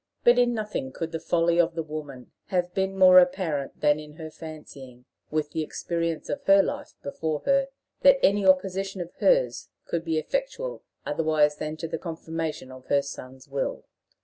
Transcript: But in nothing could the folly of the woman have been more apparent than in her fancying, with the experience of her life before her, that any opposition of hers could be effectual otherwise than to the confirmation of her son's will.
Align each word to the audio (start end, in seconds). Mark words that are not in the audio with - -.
But 0.23 0.39
in 0.39 0.55
nothing 0.55 0.91
could 0.91 1.11
the 1.11 1.19
folly 1.19 1.59
of 1.59 1.75
the 1.75 1.83
woman 1.83 2.31
have 2.47 2.73
been 2.73 2.97
more 2.97 3.19
apparent 3.19 3.81
than 3.81 3.99
in 3.99 4.13
her 4.13 4.31
fancying, 4.31 5.05
with 5.29 5.51
the 5.51 5.61
experience 5.61 6.27
of 6.27 6.41
her 6.45 6.63
life 6.63 6.95
before 7.03 7.41
her, 7.41 7.67
that 8.01 8.17
any 8.23 8.43
opposition 8.43 8.99
of 8.99 9.13
hers 9.19 9.69
could 9.85 10.03
be 10.03 10.17
effectual 10.17 10.81
otherwise 11.05 11.57
than 11.57 11.77
to 11.77 11.87
the 11.87 11.99
confirmation 11.99 12.71
of 12.71 12.87
her 12.87 13.03
son's 13.03 13.47
will. 13.47 13.85